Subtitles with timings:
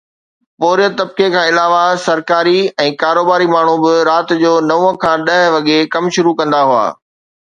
[0.59, 2.55] پورهيت طبقي کان علاوه سرڪاري
[2.85, 6.83] ۽ ڪاروباري ماڻهو به رات جو نو کان ڏهه وڳي ڪم شروع ڪندا هئا